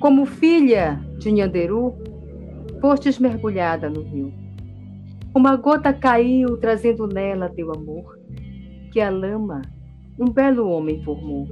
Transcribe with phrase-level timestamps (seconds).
[0.00, 1.94] Como filha de Nhanderu,
[2.80, 4.32] fostes mergulhada no rio.
[5.34, 8.18] Uma gota caiu, trazendo nela teu amor,
[8.92, 9.62] que a lama
[10.18, 11.48] um belo homem formou.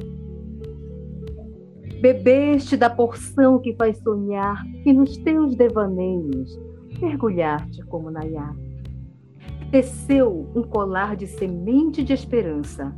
[2.01, 6.61] Bebeste da porção que faz sonhar, e nos teus devaneios
[7.01, 8.55] mergulhar-te como Nayá.
[9.73, 12.95] Teceu um colar de semente de esperança,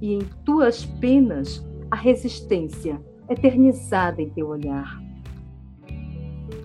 [0.00, 5.00] e em tuas penas a resistência eternizada em teu olhar.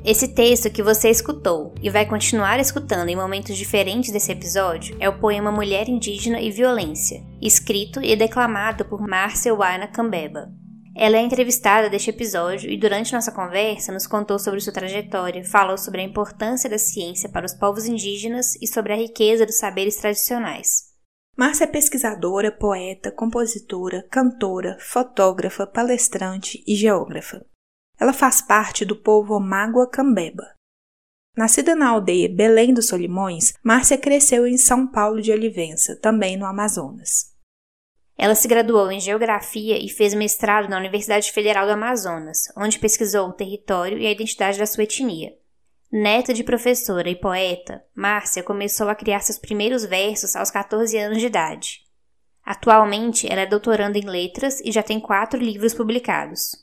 [0.04, 5.08] Esse texto que você escutou e vai continuar escutando em momentos diferentes desse episódio é
[5.08, 10.52] o poema Mulher Indígena e Violência, escrito e declamado por Márcia Waina Cambeba.
[11.00, 15.78] Ela é entrevistada deste episódio e durante nossa conversa nos contou sobre sua trajetória, falou
[15.78, 19.98] sobre a importância da ciência para os povos indígenas e sobre a riqueza dos saberes
[19.98, 20.88] tradicionais.
[21.38, 27.46] Márcia é pesquisadora, poeta, compositora, cantora, fotógrafa, palestrante e geógrafa.
[28.00, 30.56] Ela faz parte do povo Omágua Cambeba.
[31.38, 36.48] Nascida na aldeia Belém dos Solimões, Márcia cresceu em São Paulo de Olivença, também no
[36.48, 37.37] Amazonas.
[38.18, 43.30] Ela se graduou em Geografia e fez mestrado na Universidade Federal do Amazonas, onde pesquisou
[43.30, 45.34] o território e a identidade da sua etnia.
[45.92, 51.20] Neta de professora e poeta, Márcia começou a criar seus primeiros versos aos 14 anos
[51.20, 51.82] de idade.
[52.44, 56.56] Atualmente, ela é doutoranda em letras e já tem quatro livros publicados.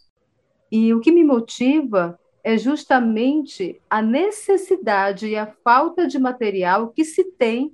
[0.73, 7.05] E o que me motiva é justamente a necessidade e a falta de material que
[7.05, 7.73] se tem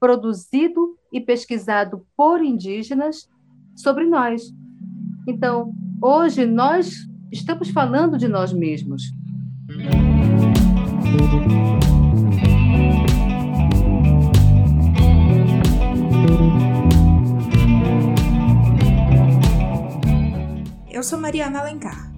[0.00, 3.28] produzido e pesquisado por indígenas
[3.76, 4.42] sobre nós.
[5.28, 9.02] Então, hoje nós estamos falando de nós mesmos.
[20.90, 22.10] Eu sou Mariana Alencar.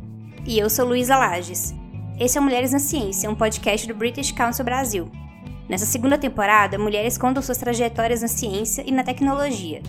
[0.46, 1.74] E eu sou Luísa Lages.
[2.18, 5.10] Esse é Mulheres na Ciência, um podcast do British Council Brasil.
[5.68, 9.80] Nessa segunda temporada, mulheres contam suas trajetórias na ciência e na tecnologia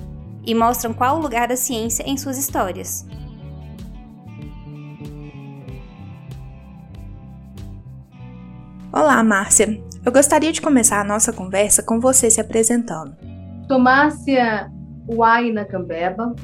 [0.46, 3.06] e mostram qual o lugar da ciência em suas histórias.
[8.92, 9.82] Olá, Márcia.
[10.06, 13.16] Eu gostaria de começar a nossa conversa com você se apresentando.
[13.68, 14.70] Sou Márcia
[15.08, 16.36] Uaina Cambeba,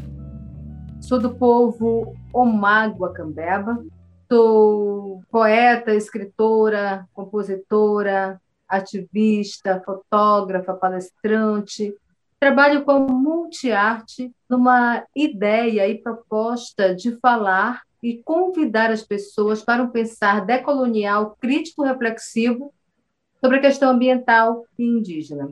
[1.00, 3.78] sou do povo Omágua Cambeba,
[4.32, 11.94] sou poeta, escritora, compositora, ativista, fotógrafa, palestrante.
[12.40, 19.90] Trabalho com multiarte numa ideia e proposta de falar e convidar as pessoas para um
[19.90, 22.74] pensar decolonial, crítico, reflexivo
[23.42, 25.50] sobre a questão ambiental e indígena.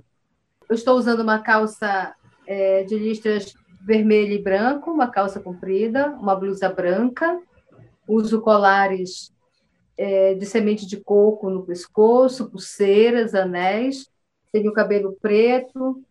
[0.70, 2.14] Eu estou usando uma calça
[2.46, 7.40] é, de listras vermelho e branco, uma calça comprida, uma blusa branca,
[8.08, 9.34] uso colares
[9.98, 14.08] é, de semente de coco no pescoço, pulseiras, anéis,
[14.52, 16.02] tenho cabelo preto,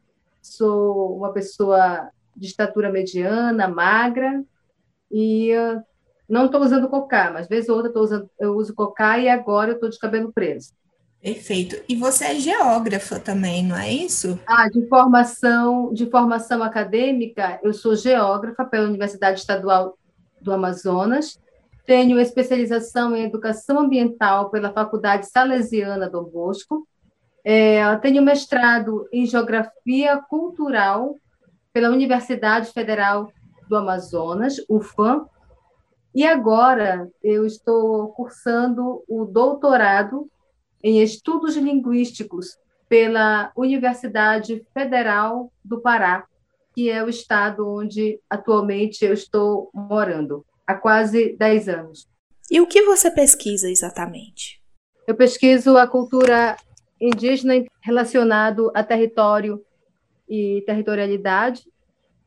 [0.42, 4.44] sou uma pessoa de estatura mediana, magra,
[5.10, 5.82] e uh,
[6.28, 9.70] não estou usando cocá, mas vez ou outra eu, usando, eu uso cocá e agora
[9.70, 10.72] eu estou de cabelo preso.
[11.22, 11.82] Perfeito.
[11.88, 14.38] E você é geógrafa também, não é isso?
[14.46, 19.96] Ah, de formação, de formação acadêmica, eu sou geógrafa pela Universidade Estadual
[20.40, 21.38] do Amazonas
[21.86, 26.86] tenho especialização em educação ambiental pela Faculdade Salesiana Dom Bosco.
[27.44, 31.14] É, tenho mestrado em geografia cultural
[31.72, 33.30] pela Universidade Federal
[33.68, 35.26] do Amazonas, UFAM.
[36.12, 40.28] E agora eu estou cursando o doutorado
[40.82, 42.58] em estudos linguísticos
[42.88, 46.24] pela Universidade Federal do Pará,
[46.74, 52.08] que é o estado onde atualmente eu estou morando há quase 10 anos.
[52.50, 54.60] E o que você pesquisa exatamente?
[55.06, 56.56] Eu pesquiso a cultura
[57.00, 59.62] indígena relacionado a território
[60.28, 61.62] e territorialidade.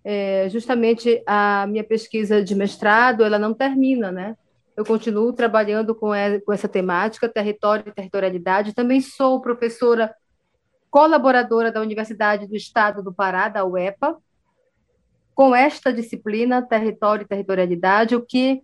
[0.03, 4.37] É, justamente a minha pesquisa de mestrado, ela não termina, né?
[4.75, 8.73] Eu continuo trabalhando com, essa temática, território e territorialidade.
[8.73, 10.15] Também sou professora
[10.89, 14.17] colaboradora da Universidade do Estado do Pará, da UEPA,
[15.39, 18.61] com esta disciplina, território e territorialidade, o que,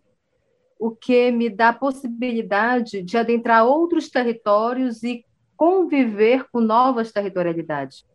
[0.77, 5.23] o que me dá a possibilidade de adentrar outros territórios e
[5.55, 8.05] conviver com novas territorialidades.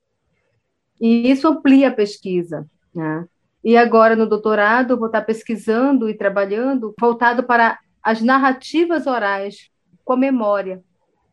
[1.01, 2.69] E isso amplia a pesquisa.
[2.95, 3.27] Né?
[3.65, 9.71] E agora, no doutorado, vou estar pesquisando e trabalhando voltado para as narrativas orais
[10.05, 10.85] com a memória,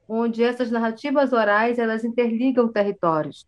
[0.07, 3.45] onde essas narrativas orais elas interligam territórios.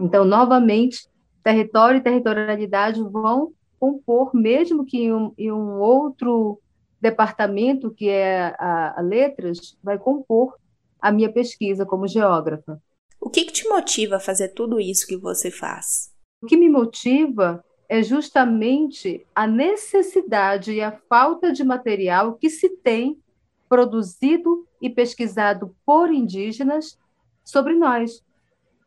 [0.00, 1.11] Então, novamente,
[1.42, 6.60] Território e territorialidade vão compor, mesmo que em um, em um outro
[7.00, 10.56] departamento, que é a, a, letras, vai compor
[11.00, 12.80] a minha pesquisa como geógrafa.
[13.20, 16.12] O que, que te motiva a fazer tudo isso que você faz?
[16.40, 22.68] O que me motiva é justamente a necessidade e a falta de material que se
[22.68, 23.20] tem
[23.68, 26.96] produzido e pesquisado por indígenas
[27.44, 28.22] sobre nós.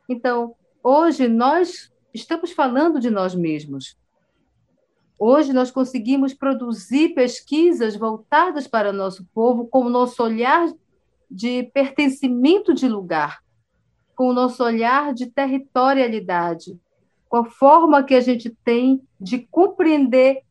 [0.08, 3.98] Então, hoje nós estamos falando de nós mesmos.
[5.20, 10.72] Hoje nós conseguimos produzir pesquisas voltadas para o nosso povo com o nosso olhar
[11.30, 13.44] de pertencimento de lugar,
[14.16, 16.80] com o nosso olhar de territorialidade,
[17.28, 20.42] com a forma que a gente tem de compreender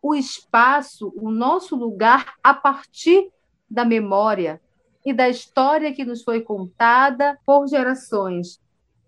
[0.00, 3.30] o espaço, o nosso lugar a partir
[3.68, 4.60] da memória
[5.04, 8.60] e da história que nos foi contada por gerações.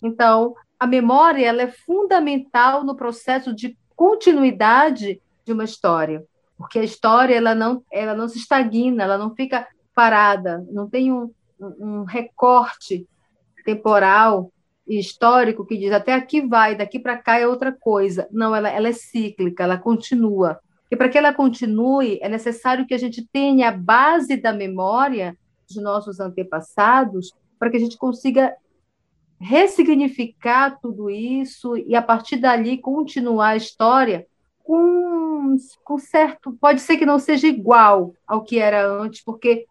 [0.02, 6.22] Então, a memória ela é fundamental no processo de continuidade de uma história,
[6.58, 11.10] porque a história ela não, ela não se estagna, ela não fica parada, não tem
[11.10, 13.08] um, um recorte
[13.64, 14.52] temporal
[14.86, 18.28] e histórico que diz até aqui vai, daqui para cá é outra coisa.
[18.30, 20.60] Não, ela, ela é cíclica, ela continua.
[20.90, 25.34] E para que ela continue, é necessário que a gente tenha a base da memória
[25.66, 28.54] dos nossos antepassados para que a gente consiga
[29.44, 34.26] ressignificar tudo isso e, a partir dali, continuar a história
[34.62, 35.54] com,
[35.84, 36.56] com certo.
[36.58, 39.66] Pode ser que não seja igual ao que era antes, porque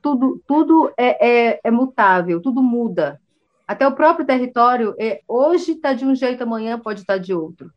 [0.00, 3.20] tudo, tudo é, é, é mutável, tudo muda.
[3.66, 7.72] Até o próprio território, é, hoje está de um jeito, amanhã pode estar de outro.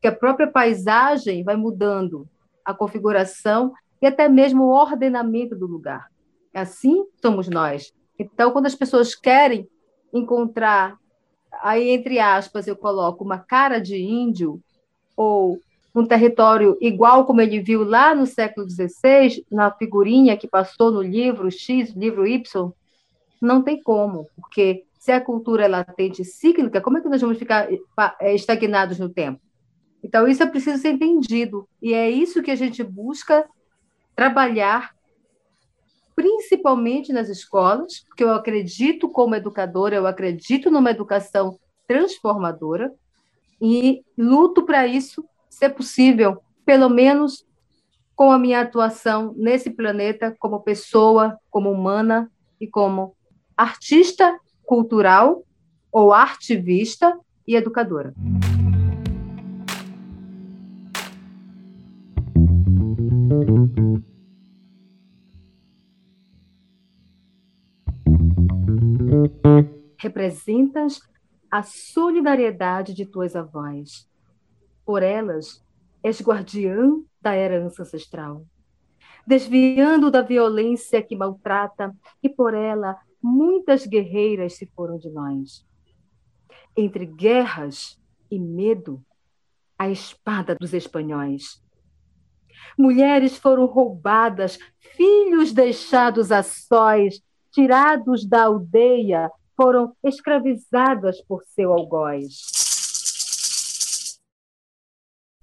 [0.00, 2.26] Que a própria paisagem vai mudando,
[2.64, 6.06] a configuração e até mesmo o ordenamento do lugar.
[6.54, 7.92] Assim somos nós.
[8.18, 9.68] Então, quando as pessoas querem
[10.12, 10.96] encontrar,
[11.62, 14.60] aí entre aspas eu coloco uma cara de índio
[15.16, 15.60] ou
[15.94, 21.02] um território igual como ele viu lá no século XVI, na figurinha que passou no
[21.02, 22.72] livro X, livro Y,
[23.40, 27.20] não tem como, porque se a cultura é latente e cíclica, como é que nós
[27.20, 27.68] vamos ficar
[28.20, 29.40] é, estagnados no tempo?
[30.02, 33.48] Então, isso é preciso ser entendido, e é isso que a gente busca
[34.14, 34.94] trabalhar
[36.18, 41.56] principalmente nas escolas, porque eu acredito como educadora, eu acredito numa educação
[41.86, 42.92] transformadora
[43.62, 47.46] e luto para isso ser possível, pelo menos
[48.16, 52.28] com a minha atuação nesse planeta como pessoa, como humana
[52.60, 53.14] e como
[53.56, 55.44] artista cultural
[55.92, 57.16] ou artivista
[57.46, 58.12] e educadora.
[69.98, 71.00] Representas
[71.50, 74.08] a solidariedade de tuas avós.
[74.84, 75.64] Por elas,
[76.02, 78.46] és guardiã da herança ancestral,
[79.26, 85.66] desviando da violência que maltrata, e por ela muitas guerreiras se foram de nós.
[86.76, 89.04] Entre guerras e medo,
[89.78, 91.62] a espada dos espanhóis.
[92.76, 94.58] Mulheres foram roubadas,
[94.96, 97.20] filhos deixados a sós,
[97.52, 102.58] tirados da aldeia, foram escravizadas por seu algoz.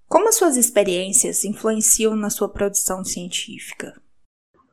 [0.07, 4.01] Como as suas experiências influenciam na sua produção científica?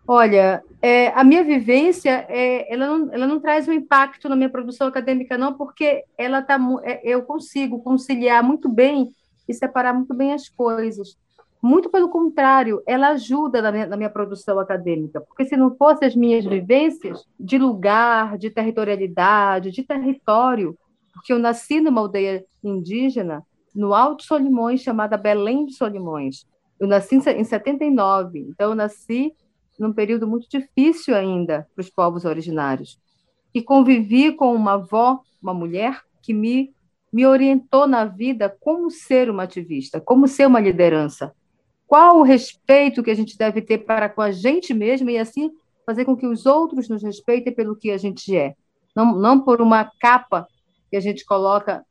[0.07, 4.51] Olha, é, a minha vivência, é, ela, não, ela não traz um impacto na minha
[4.51, 9.11] produção acadêmica, não, porque ela tá, é, eu consigo conciliar muito bem
[9.49, 11.17] e separar muito bem as coisas.
[11.63, 16.09] Muito pelo contrário, ela ajuda na minha, na minha, produção acadêmica, porque se não fossem
[16.09, 20.77] as minhas vivências de lugar, de territorialidade, de território,
[21.15, 26.45] porque eu nasci numa aldeia indígena, no Alto Solimões, chamada Belém de Solimões.
[26.81, 29.33] Eu nasci em 79, então eu nasci
[29.79, 32.99] num período muito difícil ainda para os povos originários.
[33.55, 36.75] E convivi com uma avó, uma mulher, que me,
[37.13, 41.33] me orientou na vida como ser uma ativista, como ser uma liderança
[41.93, 45.51] qual o respeito que a gente deve ter para com a gente mesmo e assim
[45.85, 48.55] fazer com que os outros nos respeitem pelo que a gente é,
[48.97, 50.49] não, não por uma capa
[50.91, 51.85] que a gente coloca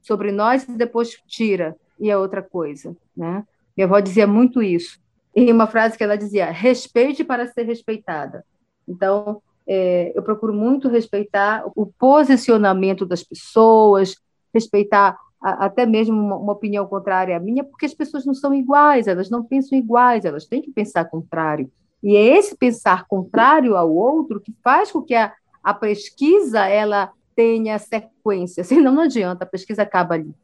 [0.00, 3.44] sobre nós e depois tira e é outra coisa, né?
[3.76, 5.00] Minha avó dizia muito isso.
[5.34, 8.44] E uma frase que ela dizia: respeite para ser respeitada.
[8.86, 14.14] Então, é, eu procuro muito respeitar o posicionamento das pessoas,
[14.54, 19.06] respeitar até mesmo uma, uma, opinião contrária à minha, porque as pessoas não são iguais,
[19.06, 21.70] elas não pensam iguais, elas têm que pensar contrário.
[22.02, 27.12] E é esse pensar contrário ao outro que faz com que a, a pesquisa ela
[27.36, 30.34] tenha sequência, senão não adianta, a pesquisa acaba ali.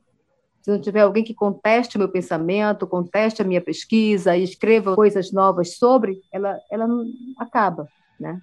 [0.63, 4.95] se não tiver alguém que conteste o meu pensamento, conteste a minha pesquisa e escreva
[4.95, 6.87] coisas novas sobre, ela, ela
[7.39, 8.41] acaba, né?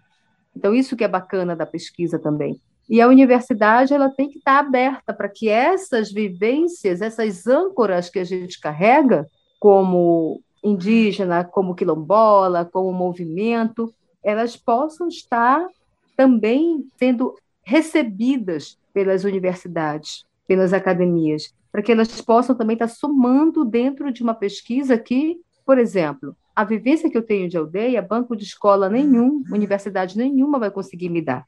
[0.56, 2.60] Então, isso que é bacana da pesquisa também.
[2.92, 8.20] E a universidade ela tem que estar aberta para que essas vivências, essas âncoras que
[8.20, 9.26] a gente carrega,
[9.62, 15.66] como indígena, como quilombola, como movimento, elas possam estar
[16.18, 17.34] também sendo
[17.64, 24.34] recebidas pelas universidades, pelas academias, para que elas possam também estar somando dentro de uma
[24.34, 29.46] pesquisa que, por exemplo, a vivência que eu tenho de aldeia, banco de escola nenhum,
[29.50, 31.46] universidade nenhuma vai conseguir me dar.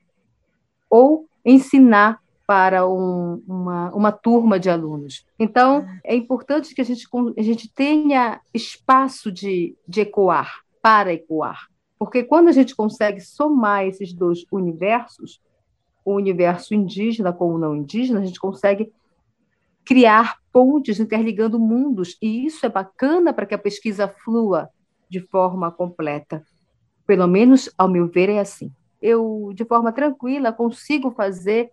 [0.90, 5.26] Ou ensinar para um, uma, uma turma de alunos.
[5.40, 7.08] Então, é importante que a gente,
[7.38, 11.68] a gente tenha espaço de, de ecoar, para ecoar.
[11.98, 15.42] Porque quando a gente consegue somar esses dois universos,
[16.04, 18.92] o universo indígena com o não indígena, a gente consegue
[19.86, 24.70] criar pontes interligando mundos, e isso é bacana para que a pesquisa flua
[25.10, 26.44] de forma completa.
[27.06, 28.72] Pelo menos, ao meu ver, é assim.
[29.04, 31.70] Eu, de forma tranquila, consigo fazer,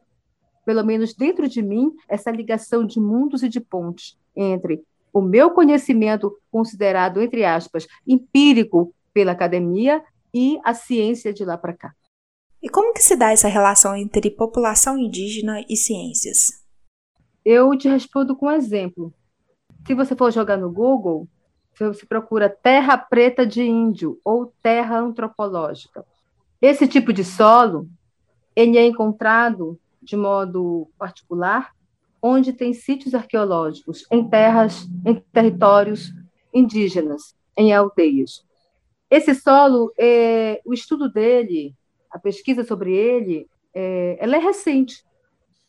[0.67, 4.83] pelo menos dentro de mim, essa ligação de mundos e de pontes entre
[5.13, 10.03] o meu conhecimento, considerado, entre aspas, empírico pela academia,
[10.35, 11.95] e a ciência de lá para cá.
[12.63, 16.65] E como que se dá essa relação entre população indígena e ciências?
[17.45, 19.15] Eu te respondo com um exemplo.
[19.87, 21.29] Se você for jogar no Google,
[21.79, 26.05] você procura terra preta de índio ou terra antropológica.
[26.61, 27.88] Esse tipo de solo,
[28.55, 31.73] ele é encontrado de modo particular
[32.23, 36.12] onde tem sítios arqueológicos, em terras, em territórios
[36.52, 38.45] indígenas, em aldeias.
[39.11, 41.75] Esse solo, é, o estudo dele,
[42.11, 45.05] a pesquisa sobre ele, é, ela é recente.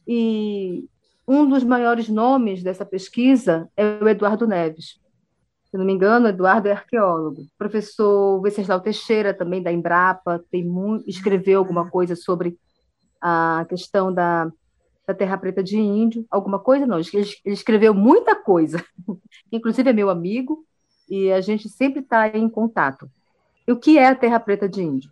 [0.05, 0.86] E
[1.27, 5.00] um dos maiores nomes dessa pesquisa é o Eduardo Neves.
[5.72, 7.48] Se não me engano, Eduardo é arqueólogo.
[7.58, 12.60] Professor Venceslau Teixeira, também da Embrapa, tem muito, escreveu alguma coisa sobre
[13.22, 14.51] a questão da,
[15.08, 16.25] da Terra Preta de Índio.
[16.30, 16.86] Alguma coisa?
[16.86, 17.10] Não, ele,
[17.46, 18.84] ele escreveu muita coisa.
[19.50, 20.66] Inclusive é meu amigo
[21.10, 23.10] e a gente sempre está em contato.
[23.66, 25.10] E o que é a Terra Preta de Índio?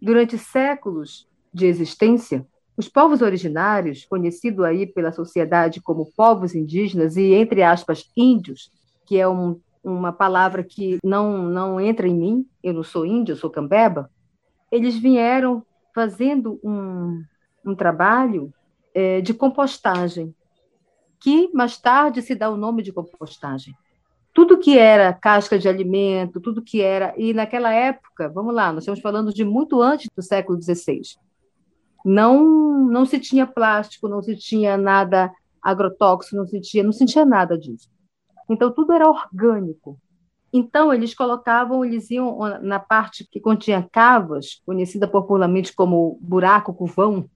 [0.00, 7.34] Durante séculos de existência, os povos originários, conhecidos aí pela sociedade como povos indígenas e,
[7.34, 8.70] entre aspas, índios,
[9.04, 13.32] que é um, uma palavra que não, não entra em mim, eu não sou índio,
[13.32, 14.10] eu sou cambeba,
[14.70, 17.22] eles vieram fazendo um,
[17.64, 18.52] um trabalho
[18.94, 20.34] é, de compostagem,
[21.18, 23.74] que mais tarde se dá o nome de compostagem.
[24.32, 27.12] Tudo que era casca de alimento, tudo que era.
[27.16, 31.00] E naquela época, vamos lá, nós estamos falando de muito antes do século XVI
[32.04, 35.30] não não se tinha plástico, não se tinha nada
[35.62, 37.88] agrotóxico, não se tinha, não se tinha nada disso.
[38.50, 39.96] Então tudo era orgânico.
[40.52, 46.86] Então eles colocavam, eles iam na parte que continha cavas, conhecida popularmente como buraco com
[46.86, 47.30] vão,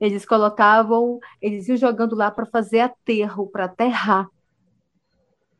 [0.00, 4.28] eles colocavam, eles iam jogando lá para fazer aterro, para aterrar.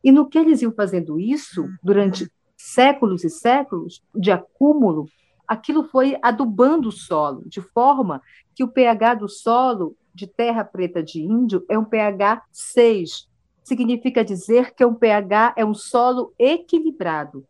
[0.02, 5.06] E no que eles iam fazendo isso, durante séculos e séculos de acúmulo,
[5.46, 8.20] aquilo foi adubando o solo, de forma
[8.54, 13.29] que o pH do solo de terra preta de índio é um pH 6.
[13.62, 17.44] Significa dizer que um pH é um solo equilibrado,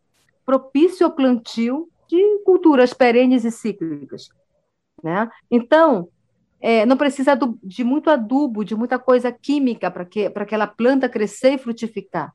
[0.45, 4.29] propício ao plantio de culturas perenes e cíclicas.
[5.01, 5.29] Né?
[5.49, 6.09] Então,
[6.59, 11.53] é, não precisa de muito adubo, de muita coisa química para que, aquela planta crescer
[11.53, 12.31] e frutificar.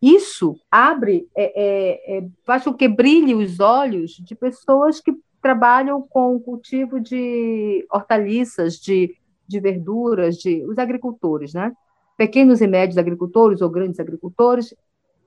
[0.00, 6.02] Isso abre, é, é, é, faz com que brilhe os olhos de pessoas que trabalham
[6.02, 9.14] com o cultivo de hortaliças, de,
[9.46, 11.72] de verduras, de os agricultores, né?
[12.16, 14.74] Pequenos e médios agricultores ou grandes agricultores.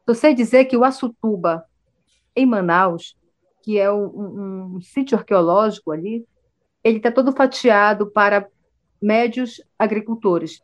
[0.07, 1.65] Eu sei dizer que o Açutuba,
[2.35, 3.15] em Manaus,
[3.63, 6.25] que é um, um, um sítio arqueológico ali,
[6.83, 8.47] ele está todo fatiado para
[9.01, 10.61] médios agricultores,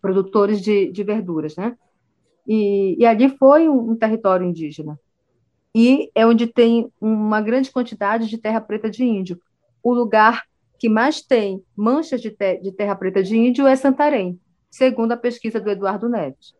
[0.00, 1.76] produtores de, de verduras, né?
[2.46, 4.98] E, e ali foi um, um território indígena.
[5.74, 9.40] E é onde tem uma grande quantidade de terra preta de índio.
[9.82, 10.44] O lugar
[10.78, 14.38] que mais tem manchas de, te de terra preta de índio é Santarém,
[14.72, 16.54] segundo a pesquisa do Eduardo Neves.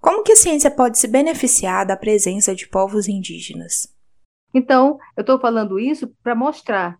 [0.00, 3.94] Como que a ciência pode se beneficiar da presença de povos indígenas?
[4.52, 6.98] Então, eu estou falando isso para mostrar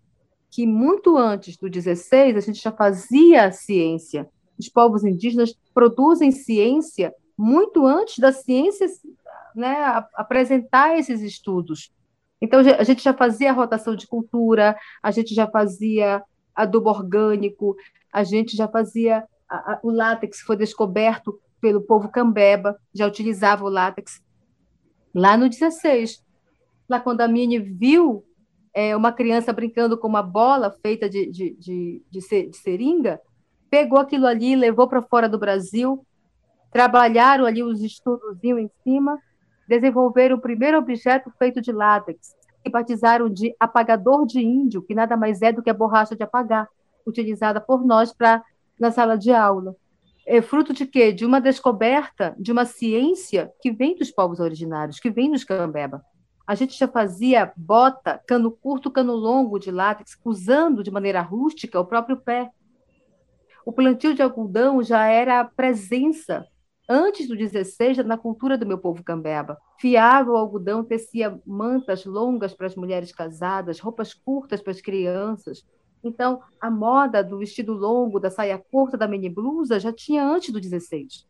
[0.51, 4.29] que muito antes do 16 a gente já fazia ciência.
[4.59, 8.87] Os povos indígenas produzem ciência muito antes da ciência
[9.57, 11.91] né, apresentar esses estudos.
[12.41, 16.23] Então, a gente já fazia rotação de cultura, a gente já fazia
[16.55, 17.75] adubo orgânico,
[18.13, 19.25] a gente já fazia
[19.57, 24.21] a, o látex foi descoberto pelo povo cambeba, já utilizava o látex.
[25.15, 26.25] Lá no 16,
[26.89, 28.25] lá quando a Mini viu
[28.75, 33.21] é, uma criança brincando com uma bola feita de, de, de, de, de seringa,
[33.71, 36.05] pegou aquilo ali, levou para fora do Brasil,
[36.73, 39.19] trabalharam ali os estudos em cima,
[39.69, 45.17] desenvolveram o primeiro objeto feito de látex, que batizaram de apagador de índio, que nada
[45.17, 46.69] mais é do que a borracha de apagar,
[47.07, 48.43] utilizada por nós para
[48.79, 49.77] na sala de aula.
[50.27, 51.13] É fruto de quê?
[51.13, 56.03] De uma descoberta de uma ciência que vem dos povos originários, que vem dos cambeba.
[56.47, 61.81] A gente já fazia bota, cano curto, cano longo de látex, usando de maneira rústica
[61.81, 62.51] o próprio pé.
[63.65, 66.45] O plantio de algodão já era presença
[66.89, 69.57] antes do 16 na cultura do meu povo cambeba.
[69.79, 75.65] Fiava o algodão, tecia mantas longas para as mulheres casadas, roupas curtas para as crianças.
[76.03, 80.53] Então, a moda do vestido longo, da saia curta, da mini blusa já tinha antes
[80.53, 81.27] do 16.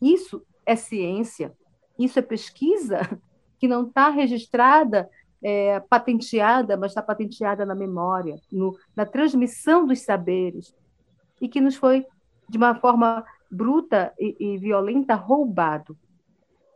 [0.00, 1.52] Isso é ciência,
[1.98, 3.00] isso é pesquisa
[3.58, 5.08] que não está registrada,
[5.42, 10.74] é, patenteada, mas está patenteada na memória, no, na transmissão dos saberes,
[11.40, 12.06] e que nos foi,
[12.48, 15.96] de uma forma bruta e, e violenta, roubado.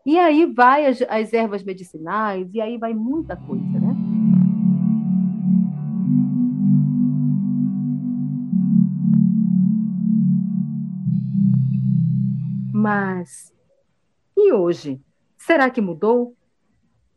[0.04, 4.17] E aí vai as, as ervas medicinais, e aí vai muita coisa, né?
[12.80, 13.52] Mas
[14.36, 15.02] e hoje?
[15.36, 16.36] Será que mudou?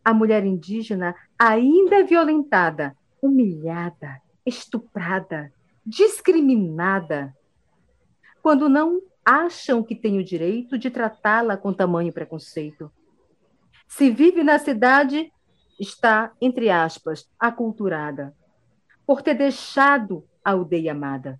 [0.04, 5.54] A mulher indígena ainda é violentada, humilhada, estuprada,
[5.86, 7.32] discriminada,
[8.42, 12.92] quando não acham que têm o direito de tratá-la com tamanho preconceito.
[13.88, 15.32] Se vive na cidade,
[15.80, 18.36] está, entre aspas, aculturada,
[19.06, 21.40] por ter deixado a aldeia amada.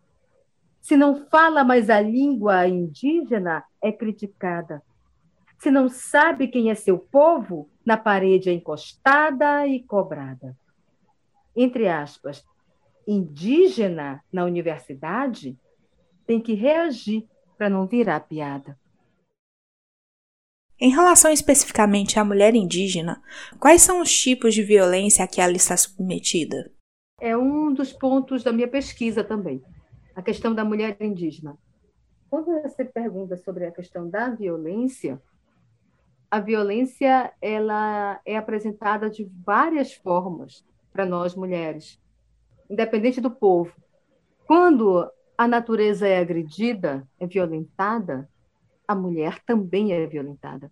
[0.82, 4.82] Se não fala mais a língua indígena, é criticada.
[5.60, 10.58] Se não sabe quem é seu povo, na parede é encostada e cobrada.
[11.56, 12.44] Entre aspas,
[13.08, 15.56] indígena na universidade
[16.26, 18.76] tem que reagir para não virar piada.
[20.80, 23.22] Em relação especificamente à mulher indígena,
[23.60, 26.72] quais são os tipos de violência a que ela está submetida?
[27.20, 29.62] É um dos pontos da minha pesquisa também
[30.16, 31.58] a questão da mulher indígena.
[32.30, 35.22] Quando você pergunta sobre a questão da violência,
[36.30, 42.00] a violência ela é apresentada de várias formas para nós mulheres,
[42.70, 43.74] independente do povo.
[44.46, 48.30] Quando a natureza é agredida, é violentada,
[48.88, 50.72] a mulher também é violentada.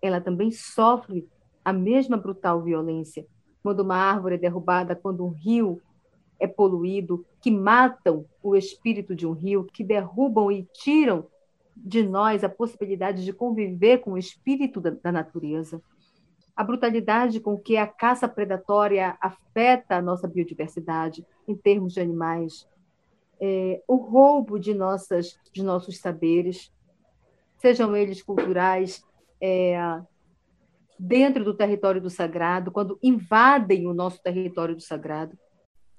[0.00, 1.28] Ela também sofre
[1.64, 3.26] a mesma brutal violência.
[3.62, 5.80] Quando uma árvore é derrubada, quando um rio
[6.40, 11.26] é poluído, que matam o espírito de um rio, que derrubam e tiram
[11.76, 15.82] de nós a possibilidade de conviver com o espírito da, da natureza.
[16.56, 22.66] A brutalidade com que a caça predatória afeta a nossa biodiversidade em termos de animais,
[23.40, 26.72] é, o roubo de, nossas, de nossos saberes,
[27.58, 29.02] sejam eles culturais,
[29.40, 29.78] é,
[30.98, 35.38] dentro do território do sagrado, quando invadem o nosso território do sagrado,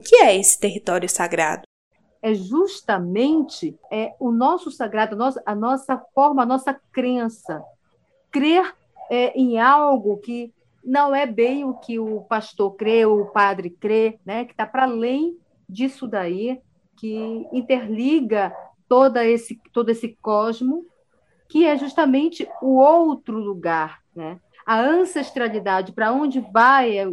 [0.01, 1.61] o que é esse território sagrado?
[2.23, 7.63] É justamente é, o nosso sagrado, a nossa, a nossa forma, a nossa crença.
[8.31, 8.75] Crer
[9.11, 10.51] é, em algo que
[10.83, 14.43] não é bem o que o pastor crê, o padre crê, né?
[14.43, 15.37] que está para além
[15.69, 16.59] disso daí,
[16.97, 18.51] que interliga
[18.89, 20.83] toda esse, todo esse cosmo,
[21.47, 24.39] que é justamente o outro lugar, né?
[24.65, 27.05] a ancestralidade, para onde vai é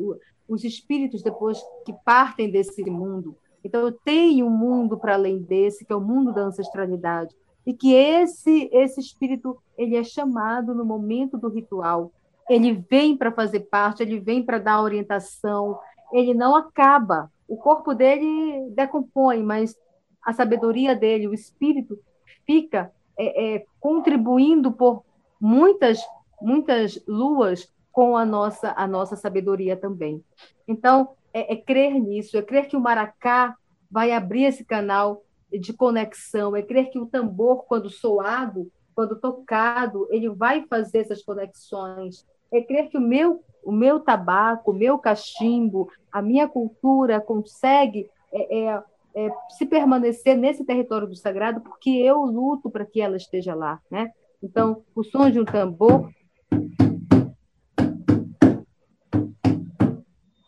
[0.48, 3.36] os espíritos depois que partem desse mundo.
[3.62, 7.34] Então, eu tenho um mundo para além desse, que é o mundo da ancestralidade,
[7.66, 12.10] e que esse esse espírito ele é chamado no momento do ritual.
[12.48, 15.78] Ele vem para fazer parte, ele vem para dar orientação,
[16.12, 17.30] ele não acaba.
[17.46, 19.76] O corpo dele decompõe, mas
[20.24, 21.98] a sabedoria dele, o espírito,
[22.46, 25.04] fica é, é, contribuindo por
[25.40, 26.02] muitas
[26.40, 30.22] muitas luas com a nossa, a nossa sabedoria também.
[30.68, 33.56] Então, é, é crer nisso, é crer que o maracá
[33.90, 40.06] vai abrir esse canal de conexão, é crer que o tambor, quando soado, quando tocado,
[40.12, 44.96] ele vai fazer essas conexões, é crer que o meu, o meu tabaco, o meu
[44.96, 48.82] cachimbo, a minha cultura consegue é, é,
[49.16, 53.80] é, se permanecer nesse território do sagrado porque eu luto para que ela esteja lá,
[53.90, 54.12] né?
[54.40, 56.08] Então, o som de um tambor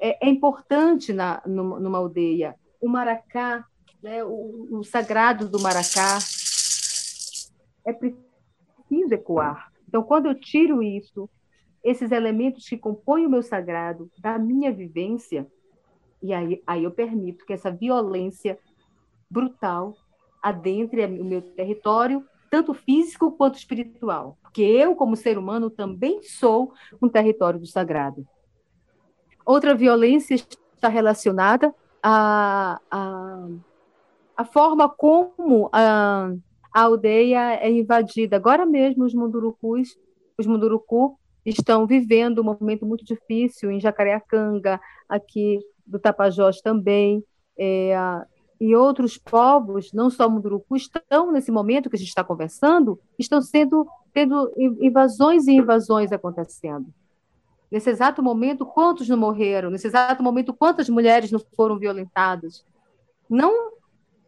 [0.00, 2.56] é, é importante na, numa aldeia.
[2.80, 3.64] O maracá,
[4.02, 6.18] né, o, o, sagrado do maracá,
[7.84, 9.70] é preciso ecoar.
[9.86, 11.28] Então, quando eu tiro isso,
[11.84, 15.46] esses elementos que compõem o meu sagrado, da minha vivência,
[16.22, 18.58] e aí, aí eu permito que essa violência
[19.28, 19.94] brutal
[20.42, 24.38] adentre o meu território, tanto físico quanto espiritual.
[24.42, 28.26] Porque eu, como ser humano, também sou um território do sagrado.
[29.44, 33.48] Outra violência está relacionada à, à,
[34.37, 36.33] à forma como a,
[36.72, 38.37] a aldeia é invadida.
[38.37, 39.98] Agora mesmo, os mundurucus,
[40.38, 47.24] os munduruku estão vivendo um momento muito difícil em Jacareacanga, aqui do Tapajós também,
[47.59, 47.94] é,
[48.61, 53.40] e outros povos, não só Munduruku, estão nesse momento que a gente está conversando, estão
[53.40, 56.92] sendo tendo invasões e invasões acontecendo.
[57.70, 59.70] Nesse exato momento, quantos não morreram?
[59.70, 62.64] Nesse exato momento, quantas mulheres não foram violentadas?
[63.28, 63.72] Não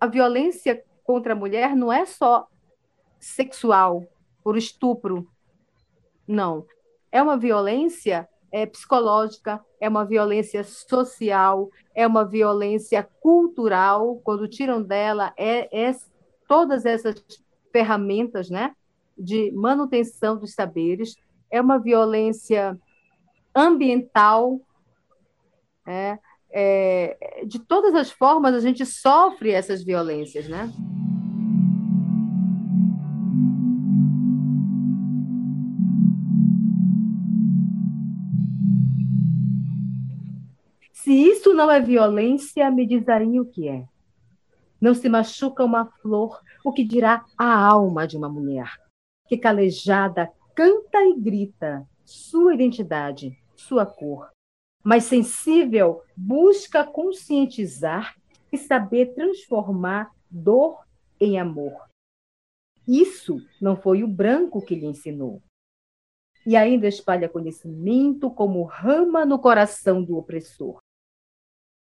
[0.01, 2.47] a violência contra a mulher não é só
[3.19, 4.05] sexual,
[4.43, 5.29] por estupro.
[6.27, 6.67] Não.
[7.11, 14.21] É uma violência é, psicológica, é uma violência social, é uma violência cultural.
[14.25, 15.97] Quando tiram dela é, é
[16.49, 17.23] todas essas
[17.73, 18.75] ferramentas né,
[19.17, 21.17] de manutenção dos saberes,
[21.51, 22.79] é uma violência
[23.55, 24.61] ambiental.
[25.87, 26.19] É,
[26.51, 30.71] é, de todas as formas, a gente sofre essas violências, né?
[40.93, 43.85] Se isso não é violência, me dizem o que é.
[44.81, 48.71] Não se machuca uma flor, o que dirá a alma de uma mulher,
[49.27, 54.31] que calejada canta e grita sua identidade, sua cor,
[54.83, 58.17] mas sensível busca conscientizar
[58.53, 60.85] e saber transformar dor
[61.21, 61.89] em amor.
[62.87, 65.41] Isso não foi o branco que lhe ensinou.
[66.45, 70.79] E ainda espalha conhecimento como rama no coração do opressor.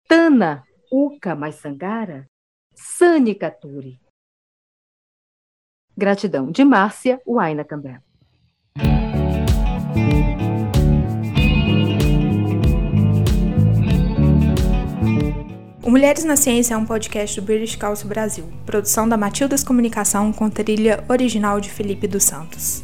[0.08, 2.26] Tana Uka Maisangara,
[2.74, 4.00] Sani Katuri.
[5.96, 8.02] Gratidão de Márcia Waina Cambé.
[15.90, 20.32] O Mulheres na Ciência é um podcast do British Council Brasil, produção da Matildas Comunicação
[20.32, 22.84] com trilha original de Felipe dos Santos.